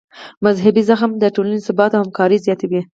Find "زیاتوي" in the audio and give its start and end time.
2.45-2.81